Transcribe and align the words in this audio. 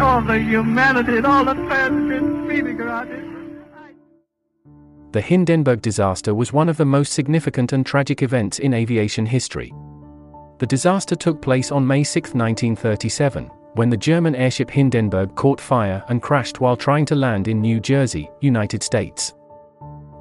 all 0.00 0.22
the 0.22 0.38
humanity 0.38 1.16
and 1.16 1.26
all 1.26 1.44
the 1.44 1.54
been. 1.54 2.38
The 5.10 5.20
Hindenburg 5.22 5.80
disaster 5.80 6.34
was 6.34 6.52
one 6.52 6.68
of 6.68 6.76
the 6.76 6.84
most 6.84 7.14
significant 7.14 7.72
and 7.72 7.84
tragic 7.84 8.22
events 8.22 8.58
in 8.58 8.74
aviation 8.74 9.24
history. 9.24 9.72
The 10.58 10.66
disaster 10.66 11.16
took 11.16 11.40
place 11.40 11.72
on 11.72 11.86
May 11.86 12.04
6, 12.04 12.34
1937, 12.34 13.46
when 13.74 13.88
the 13.88 13.96
German 13.96 14.34
airship 14.34 14.70
Hindenburg 14.70 15.34
caught 15.34 15.60
fire 15.60 16.04
and 16.08 16.20
crashed 16.20 16.60
while 16.60 16.76
trying 16.76 17.06
to 17.06 17.14
land 17.14 17.48
in 17.48 17.60
New 17.60 17.80
Jersey, 17.80 18.30
United 18.40 18.82
States. 18.82 19.34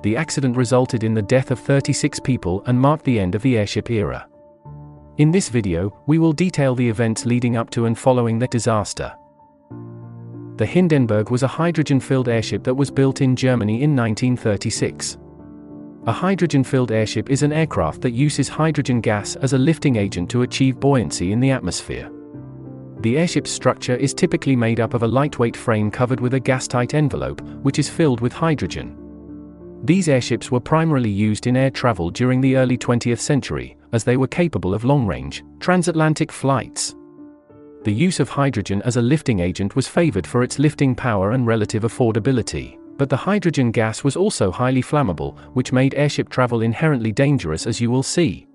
The 0.04 0.16
accident 0.16 0.56
resulted 0.56 1.04
in 1.04 1.14
the 1.14 1.22
death 1.22 1.52
of 1.52 1.60
36 1.60 2.20
people 2.22 2.64
and 2.66 2.80
marked 2.80 3.04
the 3.04 3.20
end 3.20 3.36
of 3.36 3.42
the 3.42 3.58
airship 3.58 3.90
era. 3.90 4.28
In 5.18 5.32
this 5.32 5.50
video, 5.50 5.92
we 6.08 6.18
will 6.18 6.32
detail 6.32 6.76
the 6.76 6.88
events 6.88 7.26
leading 7.26 7.58
up 7.58 7.70
to 7.72 7.88
and 7.88 7.98
following 7.98 8.40
the 8.40 8.48
disaster. 8.48 9.14
The 10.58 10.66
Hindenburg 10.66 11.30
was 11.30 11.44
a 11.44 11.48
hydrogen-filled 11.48 12.28
airship 12.28 12.64
that 12.64 12.74
was 12.74 12.90
built 12.90 13.22
in 13.22 13.36
Germany 13.36 13.84
in 13.84 13.96
1936. 13.96 15.20
A 16.08 16.12
hydrogen-filled 16.12 16.92
airship 16.92 17.30
is 17.30 17.44
an 17.44 17.54
aircraft 17.54 18.02
that 18.02 18.12
uses 18.12 18.50
hydrogen 18.50 19.00
gas 19.00 19.36
as 19.36 19.54
a 19.54 19.58
lifting 19.58 19.98
agent 19.98 20.32
to 20.32 20.42
achieve 20.42 20.80
buoyancy 20.80 21.32
in 21.32 21.40
the 21.40 21.52
atmosphere. 21.52 22.10
The 23.02 23.20
airship's 23.20 23.52
structure 23.52 23.96
is 23.96 24.16
typically 24.16 24.56
made 24.56 24.80
up 24.80 24.96
of 24.96 25.04
a 25.04 25.08
lightweight 25.08 25.56
frame 25.56 25.92
covered 25.92 26.20
with 26.20 26.34
a 26.34 26.40
gas-tight 26.40 26.96
envelope, 26.96 27.40
which 27.62 27.78
is 27.78 27.88
filled 27.88 28.22
with 28.22 28.34
hydrogen. 28.34 28.98
These 29.84 30.10
airships 30.10 30.50
were 30.50 30.60
primarily 30.60 31.12
used 31.12 31.46
in 31.46 31.56
air 31.56 31.70
travel 31.70 32.10
during 32.10 32.42
the 32.42 32.58
early 32.58 32.80
20th 32.80 33.20
century, 33.20 33.78
as 33.92 34.04
they 34.04 34.18
were 34.18 34.28
capable 34.28 34.74
of 34.74 34.84
long-range, 34.84 35.44
transatlantic 35.60 36.32
flights. 36.32 36.96
The 37.84 37.94
use 37.94 38.20
of 38.20 38.30
hydrogen 38.30 38.82
as 38.84 38.98
a 38.98 39.02
lifting 39.02 39.40
agent 39.40 39.76
was 39.76 39.88
favored 39.88 40.28
for 40.28 40.44
its 40.44 40.60
lifting 40.60 40.96
power 40.96 41.32
and 41.32 41.48
relative 41.48 41.84
affordability, 41.84 42.78
but 42.98 43.10
the 43.10 43.16
hydrogen 43.16 43.72
gas 43.72 44.04
was 44.04 44.16
also 44.16 44.52
highly 44.52 44.82
flammable, 44.82 45.38
which 45.54 45.72
made 45.72 45.94
airship 45.96 46.30
travel 46.30 46.62
inherently 46.62 47.12
dangerous 47.12 47.66
as 47.66 47.80
you 47.80 47.90
will 47.90 48.04
see. 48.04 48.48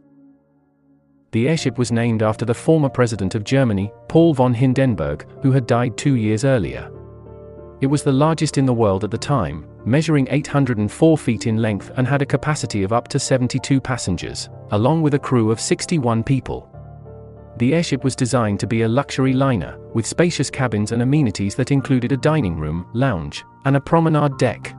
The 1.30 1.48
airship 1.48 1.78
was 1.78 1.90
named 1.90 2.22
after 2.22 2.44
the 2.44 2.52
former 2.52 2.90
president 2.90 3.34
of 3.34 3.44
Germany, 3.44 3.90
Paul 4.08 4.34
von 4.34 4.52
Hindenburg, 4.52 5.26
who 5.42 5.50
had 5.50 5.66
died 5.66 5.96
two 5.96 6.16
years 6.16 6.44
earlier. 6.44 6.90
It 7.80 7.86
was 7.86 8.02
the 8.02 8.12
largest 8.12 8.58
in 8.58 8.66
the 8.66 8.74
world 8.74 9.02
at 9.02 9.10
the 9.10 9.18
time, 9.18 9.66
measuring 9.84 10.28
804 10.30 11.18
feet 11.18 11.46
in 11.46 11.56
length 11.56 11.90
and 11.96 12.06
had 12.06 12.22
a 12.22 12.26
capacity 12.26 12.82
of 12.82 12.92
up 12.92 13.08
to 13.08 13.18
72 13.18 13.80
passengers, 13.80 14.50
along 14.72 15.02
with 15.02 15.14
a 15.14 15.18
crew 15.18 15.50
of 15.50 15.60
61 15.60 16.22
people. 16.22 16.71
The 17.58 17.74
airship 17.74 18.02
was 18.02 18.16
designed 18.16 18.60
to 18.60 18.66
be 18.66 18.82
a 18.82 18.88
luxury 18.88 19.32
liner, 19.32 19.78
with 19.94 20.06
spacious 20.06 20.50
cabins 20.50 20.92
and 20.92 21.02
amenities 21.02 21.54
that 21.56 21.70
included 21.70 22.12
a 22.12 22.16
dining 22.16 22.58
room, 22.58 22.86
lounge, 22.94 23.44
and 23.64 23.76
a 23.76 23.80
promenade 23.80 24.38
deck. 24.38 24.74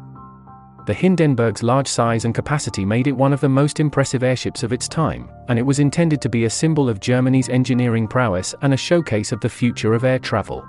The 0.85 0.93
Hindenburg's 0.93 1.63
large 1.63 1.87
size 1.87 2.25
and 2.25 2.35
capacity 2.35 2.83
made 2.83 3.07
it 3.07 3.13
one 3.13 3.31
of 3.31 3.39
the 3.39 3.47
most 3.47 3.79
impressive 3.79 4.21
airships 4.21 4.63
of 4.63 4.73
its 4.73 4.89
time, 4.89 5.29
and 5.47 5.57
it 5.57 5.61
was 5.61 5.79
intended 5.79 6.19
to 6.21 6.29
be 6.29 6.43
a 6.43 6.49
symbol 6.49 6.89
of 6.89 6.99
Germany's 6.99 7.47
engineering 7.47 8.07
prowess 8.07 8.53
and 8.61 8.73
a 8.73 8.77
showcase 8.77 9.31
of 9.31 9.39
the 9.39 9.49
future 9.49 9.93
of 9.93 10.03
air 10.03 10.19
travel. 10.19 10.67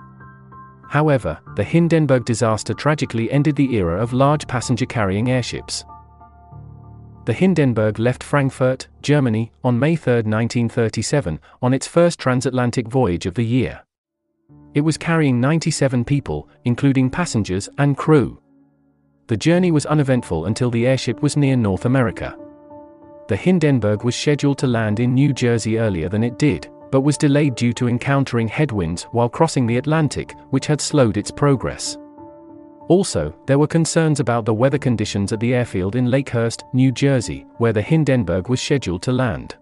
However, 0.88 1.40
the 1.56 1.64
Hindenburg 1.64 2.24
disaster 2.24 2.74
tragically 2.74 3.28
ended 3.32 3.56
the 3.56 3.74
era 3.74 4.00
of 4.00 4.12
large 4.12 4.46
passenger 4.46 4.86
carrying 4.86 5.30
airships. 5.30 5.84
The 7.24 7.32
Hindenburg 7.32 7.98
left 7.98 8.22
Frankfurt, 8.22 8.88
Germany, 9.00 9.50
on 9.62 9.78
May 9.78 9.96
3, 9.96 10.14
1937, 10.14 11.40
on 11.62 11.72
its 11.72 11.86
first 11.86 12.18
transatlantic 12.18 12.86
voyage 12.86 13.24
of 13.24 13.34
the 13.34 13.44
year. 13.44 13.82
It 14.74 14.82
was 14.82 14.98
carrying 14.98 15.40
97 15.40 16.04
people, 16.04 16.50
including 16.64 17.08
passengers 17.08 17.70
and 17.78 17.96
crew. 17.96 18.42
The 19.28 19.38
journey 19.38 19.70
was 19.70 19.86
uneventful 19.86 20.44
until 20.44 20.70
the 20.70 20.86
airship 20.86 21.22
was 21.22 21.34
near 21.34 21.56
North 21.56 21.86
America. 21.86 22.36
The 23.28 23.36
Hindenburg 23.36 24.04
was 24.04 24.14
scheduled 24.14 24.58
to 24.58 24.66
land 24.66 25.00
in 25.00 25.14
New 25.14 25.32
Jersey 25.32 25.78
earlier 25.78 26.10
than 26.10 26.24
it 26.24 26.38
did, 26.38 26.68
but 26.90 27.00
was 27.00 27.16
delayed 27.16 27.54
due 27.54 27.72
to 27.72 27.88
encountering 27.88 28.48
headwinds 28.48 29.04
while 29.12 29.30
crossing 29.30 29.66
the 29.66 29.78
Atlantic, 29.78 30.34
which 30.50 30.66
had 30.66 30.80
slowed 30.80 31.16
its 31.16 31.30
progress. 31.30 31.96
Also, 32.88 33.34
there 33.46 33.58
were 33.58 33.66
concerns 33.66 34.20
about 34.20 34.44
the 34.44 34.54
weather 34.54 34.78
conditions 34.78 35.32
at 35.32 35.40
the 35.40 35.54
airfield 35.54 35.96
in 35.96 36.06
Lakehurst, 36.06 36.62
New 36.72 36.92
Jersey, 36.92 37.46
where 37.58 37.72
the 37.72 37.82
Hindenburg 37.82 38.48
was 38.48 38.60
scheduled 38.60 39.02
to 39.02 39.12
land. 39.12 39.56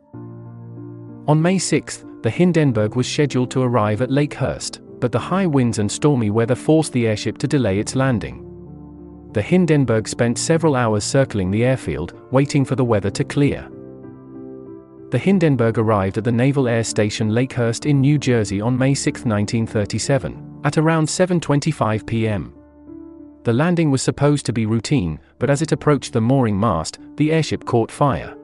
On 1.28 1.41
May 1.41 1.59
6, 1.59 2.05
the 2.22 2.31
Hindenburg 2.31 2.97
was 2.97 3.06
scheduled 3.06 3.50
to 3.53 3.62
arrive 3.62 4.03
at 4.03 4.11
Lakehurst, 4.11 4.81
but 5.00 5.12
the 5.12 5.19
high 5.19 5.47
winds 5.47 5.78
and 5.78 5.91
stormy 5.91 6.31
weather 6.31 6.56
forced 6.56 6.93
the 6.93 7.06
airship 7.06 7.38
to 7.38 7.47
delay 7.47 7.78
its 7.78 7.94
landing. 7.94 8.49
The 9.32 9.43
Hindenburg 9.43 10.09
spent 10.09 10.38
several 10.38 10.75
hours 10.75 11.05
circling 11.05 11.50
the 11.50 11.65
airfield, 11.65 12.15
waiting 12.32 12.65
for 12.65 12.77
the 12.77 12.84
weather 12.84 13.11
to 13.11 13.25
clear 13.25 13.69
the 15.12 15.19
Hindenburg 15.19 15.77
arrived 15.77 16.16
at 16.16 16.25
the 16.25 16.32
Naval 16.32 16.66
Air 16.66 16.82
Station 16.82 17.28
Lakehurst 17.28 17.84
in 17.84 18.00
New 18.00 18.16
Jersey 18.16 18.62
on 18.62 18.78
May 18.78 18.94
6, 18.94 19.27
1937, 19.27 20.61
at 20.65 20.78
around 20.78 21.06
7.25 21.06 22.06
p.m. 22.06 22.55
The 23.44 23.53
landing 23.53 23.91
was 23.91 24.03
supposed 24.03 24.47
to 24.47 24.53
be 24.53 24.66
routine, 24.66 25.19
but 25.38 25.50
as 25.50 25.62
it 25.62 25.72
approached 25.72 26.12
the 26.12 26.20
mooring 26.20 26.58
mast, 26.58 26.98
the 27.16 27.32
airship 27.32 27.64
caught 27.64 27.91
fire. 27.91 28.36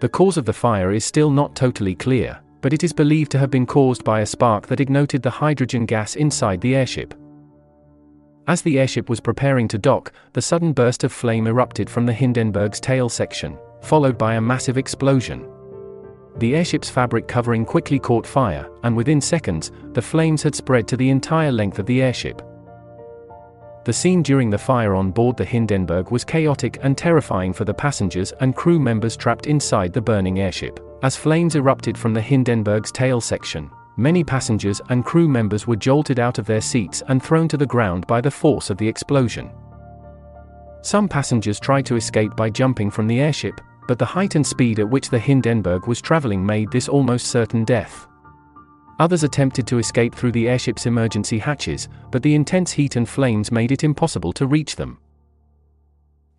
The 0.00 0.08
cause 0.08 0.36
of 0.36 0.44
the 0.44 0.52
fire 0.52 0.92
is 0.92 1.04
still 1.04 1.30
not 1.30 1.54
totally 1.54 1.94
clear, 1.94 2.40
but 2.62 2.72
it 2.72 2.82
is 2.82 2.92
believed 2.92 3.30
to 3.32 3.38
have 3.38 3.50
been 3.50 3.66
caused 3.66 4.04
by 4.04 4.20
a 4.20 4.26
spark 4.26 4.66
that 4.68 4.80
ignited 4.80 5.22
the 5.22 5.30
hydrogen 5.30 5.84
gas 5.84 6.16
inside 6.16 6.60
the 6.60 6.74
airship. 6.74 7.14
As 8.48 8.62
the 8.62 8.78
airship 8.78 9.10
was 9.10 9.20
preparing 9.20 9.68
to 9.68 9.78
dock, 9.78 10.12
the 10.32 10.42
sudden 10.42 10.72
burst 10.72 11.04
of 11.04 11.12
flame 11.12 11.46
erupted 11.46 11.90
from 11.90 12.06
the 12.06 12.12
Hindenburg's 12.12 12.80
tail 12.80 13.08
section, 13.08 13.58
followed 13.82 14.16
by 14.16 14.34
a 14.34 14.40
massive 14.40 14.78
explosion. 14.78 15.46
The 16.38 16.54
airship's 16.54 16.90
fabric 16.90 17.26
covering 17.26 17.64
quickly 17.64 17.98
caught 17.98 18.26
fire, 18.26 18.68
and 18.82 18.96
within 18.96 19.20
seconds, 19.20 19.72
the 19.94 20.02
flames 20.02 20.42
had 20.42 20.54
spread 20.54 20.86
to 20.88 20.96
the 20.96 21.10
entire 21.10 21.50
length 21.50 21.78
of 21.78 21.86
the 21.86 22.02
airship. 22.02 22.42
The 23.86 23.92
scene 23.92 24.20
during 24.20 24.50
the 24.50 24.58
fire 24.58 24.96
on 24.96 25.12
board 25.12 25.36
the 25.36 25.44
Hindenburg 25.44 26.10
was 26.10 26.24
chaotic 26.24 26.80
and 26.82 26.98
terrifying 26.98 27.52
for 27.52 27.64
the 27.64 27.72
passengers 27.72 28.32
and 28.40 28.56
crew 28.56 28.80
members 28.80 29.16
trapped 29.16 29.46
inside 29.46 29.92
the 29.92 30.00
burning 30.00 30.40
airship. 30.40 30.80
As 31.04 31.14
flames 31.14 31.54
erupted 31.54 31.96
from 31.96 32.12
the 32.12 32.20
Hindenburg's 32.20 32.90
tail 32.90 33.20
section, 33.20 33.70
many 33.96 34.24
passengers 34.24 34.80
and 34.88 35.04
crew 35.04 35.28
members 35.28 35.68
were 35.68 35.76
jolted 35.76 36.18
out 36.18 36.40
of 36.40 36.46
their 36.46 36.60
seats 36.60 37.04
and 37.06 37.22
thrown 37.22 37.46
to 37.46 37.56
the 37.56 37.64
ground 37.64 38.08
by 38.08 38.20
the 38.20 38.28
force 38.28 38.70
of 38.70 38.76
the 38.76 38.88
explosion. 38.88 39.52
Some 40.82 41.08
passengers 41.08 41.60
tried 41.60 41.86
to 41.86 41.94
escape 41.94 42.34
by 42.34 42.50
jumping 42.50 42.90
from 42.90 43.06
the 43.06 43.20
airship, 43.20 43.60
but 43.86 44.00
the 44.00 44.04
height 44.04 44.34
and 44.34 44.44
speed 44.44 44.80
at 44.80 44.90
which 44.90 45.10
the 45.10 45.18
Hindenburg 45.20 45.86
was 45.86 46.00
traveling 46.00 46.44
made 46.44 46.72
this 46.72 46.88
almost 46.88 47.28
certain 47.28 47.64
death. 47.64 48.08
Others 48.98 49.24
attempted 49.24 49.66
to 49.66 49.78
escape 49.78 50.14
through 50.14 50.32
the 50.32 50.48
airship's 50.48 50.86
emergency 50.86 51.38
hatches, 51.38 51.88
but 52.10 52.22
the 52.22 52.34
intense 52.34 52.72
heat 52.72 52.96
and 52.96 53.08
flames 53.08 53.52
made 53.52 53.72
it 53.72 53.84
impossible 53.84 54.32
to 54.32 54.46
reach 54.46 54.76
them. 54.76 54.98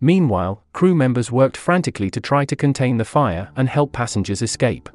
Meanwhile, 0.00 0.64
crew 0.72 0.94
members 0.94 1.30
worked 1.30 1.56
frantically 1.56 2.10
to 2.10 2.20
try 2.20 2.44
to 2.44 2.56
contain 2.56 2.96
the 2.96 3.04
fire 3.04 3.50
and 3.56 3.68
help 3.68 3.92
passengers 3.92 4.42
escape. 4.42 4.88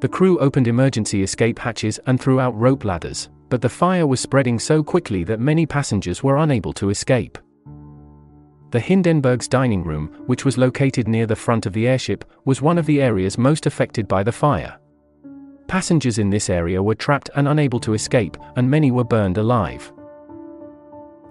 The 0.00 0.08
crew 0.08 0.38
opened 0.38 0.68
emergency 0.68 1.22
escape 1.22 1.58
hatches 1.58 1.98
and 2.06 2.20
threw 2.20 2.38
out 2.38 2.56
rope 2.56 2.84
ladders, 2.84 3.28
but 3.48 3.62
the 3.62 3.68
fire 3.68 4.06
was 4.06 4.20
spreading 4.20 4.58
so 4.58 4.82
quickly 4.82 5.24
that 5.24 5.40
many 5.40 5.66
passengers 5.66 6.22
were 6.22 6.36
unable 6.38 6.72
to 6.74 6.90
escape. 6.90 7.38
The 8.70 8.80
Hindenburg's 8.80 9.48
dining 9.48 9.82
room, 9.82 10.08
which 10.26 10.44
was 10.44 10.58
located 10.58 11.08
near 11.08 11.26
the 11.26 11.34
front 11.34 11.64
of 11.64 11.72
the 11.72 11.88
airship, 11.88 12.24
was 12.44 12.60
one 12.60 12.76
of 12.78 12.86
the 12.86 13.00
areas 13.00 13.38
most 13.38 13.66
affected 13.66 14.06
by 14.06 14.22
the 14.22 14.32
fire. 14.32 14.78
Passengers 15.68 16.18
in 16.18 16.30
this 16.30 16.48
area 16.48 16.82
were 16.82 16.94
trapped 16.94 17.28
and 17.36 17.46
unable 17.46 17.78
to 17.80 17.92
escape, 17.92 18.38
and 18.56 18.68
many 18.68 18.90
were 18.90 19.04
burned 19.04 19.36
alive. 19.36 19.92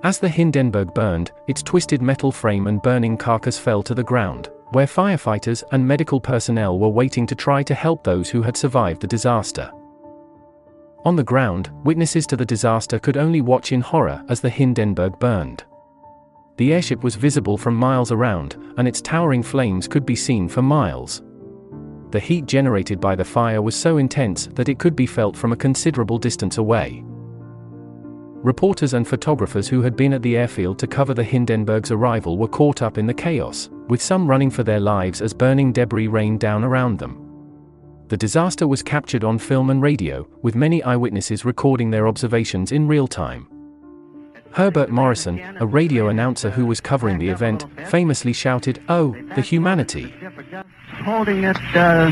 As 0.03 0.19
the 0.19 0.29
Hindenburg 0.29 0.93
burned, 0.93 1.31
its 1.47 1.63
twisted 1.63 2.03
metal 2.03 2.31
frame 2.31 2.67
and 2.67 2.81
burning 2.81 3.17
carcass 3.17 3.57
fell 3.57 3.81
to 3.81 3.95
the 3.95 4.03
ground, 4.03 4.49
where 4.73 4.85
firefighters 4.85 5.63
and 5.71 5.85
medical 5.85 6.21
personnel 6.21 6.77
were 6.77 6.87
waiting 6.87 7.25
to 7.25 7.33
try 7.35 7.63
to 7.63 7.73
help 7.73 8.03
those 8.03 8.29
who 8.29 8.43
had 8.43 8.55
survived 8.55 9.01
the 9.01 9.07
disaster. 9.07 9.71
On 11.03 11.15
the 11.15 11.23
ground, 11.23 11.71
witnesses 11.83 12.27
to 12.27 12.35
the 12.35 12.45
disaster 12.45 12.99
could 12.99 13.17
only 13.17 13.41
watch 13.41 13.71
in 13.71 13.81
horror 13.81 14.23
as 14.29 14.39
the 14.39 14.49
Hindenburg 14.51 15.17
burned. 15.19 15.63
The 16.57 16.73
airship 16.73 17.03
was 17.03 17.15
visible 17.15 17.57
from 17.57 17.75
miles 17.75 18.11
around, 18.11 18.55
and 18.77 18.87
its 18.87 19.01
towering 19.01 19.41
flames 19.41 19.87
could 19.87 20.05
be 20.05 20.15
seen 20.15 20.47
for 20.47 20.61
miles. 20.61 21.23
The 22.11 22.19
heat 22.19 22.45
generated 22.45 23.01
by 23.01 23.15
the 23.15 23.25
fire 23.25 23.61
was 23.61 23.75
so 23.75 23.97
intense 23.97 24.47
that 24.53 24.69
it 24.69 24.79
could 24.79 24.95
be 24.95 25.05
felt 25.05 25.35
from 25.35 25.51
a 25.51 25.57
considerable 25.57 26.17
distance 26.17 26.57
away. 26.57 27.03
Reporters 28.43 28.93
and 28.93 29.05
photographers 29.05 29.67
who 29.67 29.81
had 29.81 29.95
been 29.95 30.13
at 30.13 30.21
the 30.21 30.37
airfield 30.37 30.79
to 30.79 30.87
cover 30.87 31.13
the 31.13 31.23
Hindenburg's 31.23 31.91
arrival 31.91 32.37
were 32.37 32.47
caught 32.47 32.81
up 32.81 32.97
in 32.97 33.07
the 33.07 33.13
chaos, 33.13 33.69
with 33.89 34.01
some 34.01 34.27
running 34.27 34.49
for 34.49 34.63
their 34.63 34.79
lives 34.79 35.21
as 35.21 35.33
burning 35.33 35.73
debris 35.73 36.07
rained 36.07 36.39
down 36.39 36.63
around 36.63 36.99
them. 36.99 37.23
The 38.07 38.15
disaster 38.15 38.67
was 38.67 38.81
captured 38.81 39.25
on 39.25 39.37
film 39.37 39.69
and 39.69 39.81
radio, 39.81 40.25
with 40.43 40.55
many 40.55 40.81
eyewitnesses 40.83 41.43
recording 41.43 41.89
their 41.89 42.07
observations 42.07 42.71
in 42.71 42.87
real 42.87 43.07
time. 43.07 43.49
Herbert 44.57 44.89
Morrison, 44.89 45.37
a 45.61 45.69
radio 45.69 46.09
announcer 46.09 46.49
who 46.49 46.65
was 46.65 46.81
covering 46.81 47.21
the 47.21 47.29
event, 47.29 47.69
famously 47.93 48.33
shouted, 48.33 48.81
Oh, 48.89 49.13
the 49.37 49.45
humanity! 49.45 50.09
Holding 51.05 51.45
it 51.45 51.61
uh, 51.77 52.09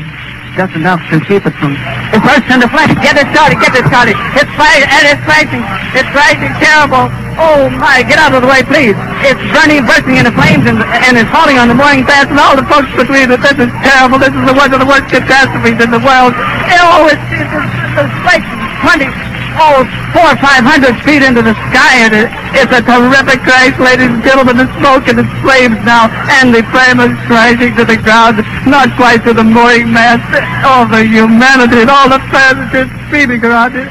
enough 0.78 1.02
to 1.10 1.18
keep 1.26 1.42
it 1.42 1.50
from. 1.58 1.74
The 2.14 2.22
first 2.22 2.46
in 2.46 2.62
the 2.62 2.70
flash. 2.70 2.94
Get 3.02 3.18
it 3.18 3.26
started. 3.34 3.58
Get 3.58 3.74
it 3.74 3.82
started. 3.90 4.14
It's 4.38 4.54
fighting 4.54 4.86
and 4.86 5.04
it's 5.10 5.26
rising. 5.26 5.58
It's 5.90 6.06
rising 6.14 6.54
terrible. 6.62 7.10
Oh 7.34 7.66
my! 7.82 8.06
Get 8.06 8.22
out 8.22 8.30
of 8.30 8.46
the 8.46 8.48
way, 8.48 8.62
please. 8.62 8.94
It's 9.26 9.42
burning, 9.50 9.82
bursting 9.82 10.14
into 10.14 10.30
flames, 10.30 10.70
and, 10.70 10.78
and 11.02 11.18
it's 11.18 11.28
falling 11.34 11.58
on 11.58 11.66
the 11.66 11.74
mooring 11.74 12.06
mast, 12.06 12.30
and 12.30 12.38
all 12.38 12.54
the 12.54 12.64
folks 12.70 12.94
between 12.94 13.26
it. 13.26 13.42
This 13.42 13.58
is 13.58 13.74
terrible. 13.82 14.22
This 14.22 14.30
is 14.30 14.44
the 14.46 14.54
one 14.54 14.70
of 14.70 14.78
the 14.78 14.86
worst 14.86 15.10
catastrophes 15.10 15.82
in 15.82 15.90
the 15.90 15.98
world. 15.98 16.30
Oh, 16.78 17.10
it's, 17.10 17.26
it's, 17.26 17.42
it's, 17.42 18.06
it's 18.06 18.22
like 18.22 18.46
twenty 18.86 19.25
oh, 19.58 19.84
four 20.12 20.28
or 20.32 20.38
five 20.38 20.62
hundred 20.64 20.96
feet 21.02 21.22
into 21.22 21.42
the 21.42 21.54
sky, 21.70 22.06
and 22.06 22.12
it, 22.12 22.28
it's 22.56 22.72
a 22.72 22.82
terrific 22.82 23.40
crash, 23.42 23.76
ladies 23.80 24.08
and 24.12 24.22
gentlemen. 24.22 24.56
The 24.56 24.68
smoke 24.78 25.08
and 25.08 25.18
the 25.18 25.28
flames 25.42 25.80
now, 25.84 26.08
and 26.40 26.54
the 26.54 26.62
flame 26.72 27.00
is 27.00 27.12
crashing 27.26 27.74
to 27.76 27.84
the 27.84 27.96
ground, 28.00 28.44
not 28.66 28.94
quite 28.96 29.24
to 29.24 29.32
the 29.32 29.44
mooring 29.44 29.92
mast. 29.92 30.24
Oh, 30.64 30.88
the 30.88 31.04
humanity 31.04 31.82
and 31.82 31.90
all 31.90 32.08
the 32.08 32.20
passengers 32.30 32.88
screaming 33.06 33.44
around 33.44 33.76
it. 33.76 33.88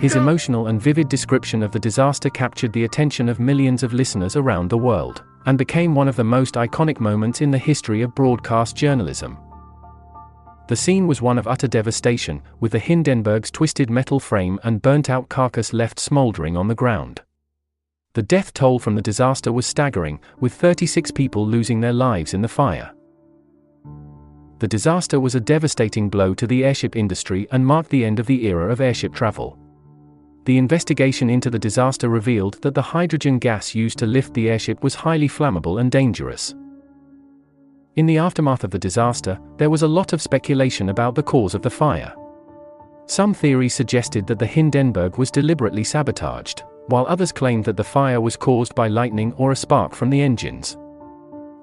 His 0.00 0.14
emotional 0.14 0.68
and 0.68 0.80
vivid 0.80 1.08
description 1.08 1.62
of 1.62 1.72
the 1.72 1.80
disaster 1.80 2.30
captured 2.30 2.72
the 2.72 2.84
attention 2.84 3.28
of 3.28 3.40
millions 3.40 3.82
of 3.82 3.92
listeners 3.92 4.36
around 4.36 4.70
the 4.70 4.78
world, 4.78 5.24
and 5.46 5.58
became 5.58 5.94
one 5.94 6.08
of 6.08 6.16
the 6.16 6.24
most 6.24 6.54
iconic 6.54 7.00
moments 7.00 7.40
in 7.40 7.50
the 7.50 7.58
history 7.58 8.02
of 8.02 8.14
broadcast 8.14 8.76
journalism. 8.76 9.36
The 10.66 10.76
scene 10.76 11.06
was 11.06 11.20
one 11.20 11.36
of 11.36 11.46
utter 11.46 11.68
devastation, 11.68 12.40
with 12.58 12.72
the 12.72 12.78
Hindenburg's 12.78 13.50
twisted 13.50 13.90
metal 13.90 14.18
frame 14.18 14.58
and 14.64 14.80
burnt 14.80 15.10
out 15.10 15.28
carcass 15.28 15.74
left 15.74 16.00
smoldering 16.00 16.56
on 16.56 16.68
the 16.68 16.74
ground. 16.74 17.20
The 18.14 18.22
death 18.22 18.54
toll 18.54 18.78
from 18.78 18.94
the 18.94 19.02
disaster 19.02 19.52
was 19.52 19.66
staggering, 19.66 20.20
with 20.40 20.54
36 20.54 21.10
people 21.10 21.46
losing 21.46 21.80
their 21.80 21.92
lives 21.92 22.32
in 22.32 22.40
the 22.40 22.48
fire. 22.48 22.94
The 24.60 24.68
disaster 24.68 25.20
was 25.20 25.34
a 25.34 25.40
devastating 25.40 26.08
blow 26.08 26.32
to 26.32 26.46
the 26.46 26.64
airship 26.64 26.96
industry 26.96 27.46
and 27.50 27.66
marked 27.66 27.90
the 27.90 28.04
end 28.04 28.18
of 28.18 28.26
the 28.26 28.46
era 28.46 28.72
of 28.72 28.80
airship 28.80 29.12
travel. 29.12 29.58
The 30.46 30.56
investigation 30.56 31.28
into 31.28 31.50
the 31.50 31.58
disaster 31.58 32.08
revealed 32.08 32.62
that 32.62 32.74
the 32.74 32.80
hydrogen 32.80 33.38
gas 33.38 33.74
used 33.74 33.98
to 33.98 34.06
lift 34.06 34.32
the 34.32 34.48
airship 34.48 34.82
was 34.82 34.94
highly 34.94 35.28
flammable 35.28 35.80
and 35.80 35.90
dangerous. 35.90 36.54
In 37.96 38.06
the 38.06 38.18
aftermath 38.18 38.64
of 38.64 38.72
the 38.72 38.78
disaster, 38.78 39.38
there 39.56 39.70
was 39.70 39.82
a 39.82 39.88
lot 39.88 40.12
of 40.12 40.20
speculation 40.20 40.88
about 40.88 41.14
the 41.14 41.22
cause 41.22 41.54
of 41.54 41.62
the 41.62 41.70
fire. 41.70 42.12
Some 43.06 43.32
theories 43.32 43.74
suggested 43.74 44.26
that 44.26 44.40
the 44.40 44.46
Hindenburg 44.46 45.16
was 45.16 45.30
deliberately 45.30 45.84
sabotaged, 45.84 46.64
while 46.88 47.06
others 47.06 47.30
claimed 47.30 47.64
that 47.66 47.76
the 47.76 47.84
fire 47.84 48.20
was 48.20 48.36
caused 48.36 48.74
by 48.74 48.88
lightning 48.88 49.32
or 49.34 49.52
a 49.52 49.56
spark 49.56 49.94
from 49.94 50.10
the 50.10 50.20
engines. 50.20 50.76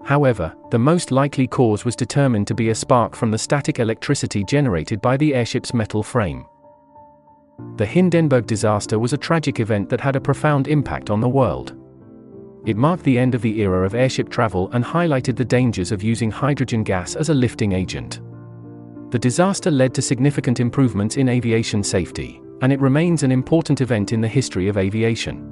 However, 0.06 0.56
the 0.69 0.80
most 0.80 1.12
likely 1.12 1.48
cause 1.48 1.83
was 1.83 1.98
determined 1.98 2.48
to 2.48 2.56
be 2.56 2.69
a 2.69 2.75
spark 2.75 3.13
from 3.13 3.30
the 3.30 3.38
static 3.38 3.80
electricity 3.80 4.44
generated 4.45 5.01
by 5.01 5.18
the 5.18 5.36
airship's 5.36 5.74
metal 5.74 6.01
frame. 6.01 6.45
The 7.75 7.86
Hindenburg 7.86 8.48
disaster 8.48 8.98
was 8.98 9.12
a 9.12 9.18
tragic 9.18 9.60
event 9.60 9.89
that 9.89 10.01
had 10.01 10.16
a 10.16 10.22
profound 10.22 10.69
impact 10.69 11.10
on 11.10 11.19
the 11.19 11.30
world. 11.30 11.75
It 12.65 12.77
marked 12.77 13.03
the 13.03 13.17
end 13.17 13.33
of 13.33 13.41
the 13.41 13.59
era 13.59 13.85
of 13.85 13.95
airship 13.95 14.29
travel 14.29 14.69
and 14.71 14.85
highlighted 14.85 15.35
the 15.35 15.45
dangers 15.45 15.91
of 15.91 16.03
using 16.03 16.29
hydrogen 16.29 16.83
gas 16.83 17.15
as 17.15 17.29
a 17.29 17.33
lifting 17.33 17.71
agent. 17.71 18.21
The 19.09 19.19
disaster 19.19 19.71
led 19.71 19.93
to 19.95 20.01
significant 20.01 20.59
improvements 20.59 21.17
in 21.17 21.27
aviation 21.27 21.83
safety, 21.83 22.39
and 22.61 22.71
it 22.71 22.79
remains 22.79 23.23
an 23.23 23.31
important 23.31 23.81
event 23.81 24.13
in 24.13 24.21
the 24.21 24.27
history 24.27 24.67
of 24.67 24.77
aviation. 24.77 25.47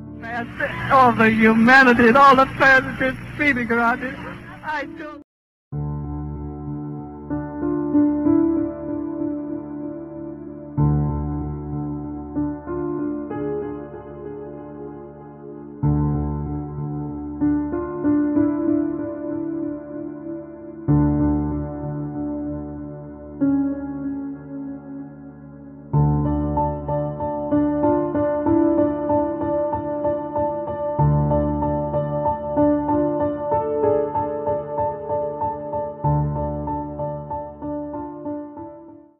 Oh, 0.92 1.14
the 1.18 1.32
humanity 1.32 2.10
and 2.10 2.18
all 2.18 2.36
the 2.36 2.46
passengers 2.46 3.16
screaming 3.34 3.72
around 3.72 4.04
it. 4.04 4.16
I 4.64 4.86
don't. 4.98 5.24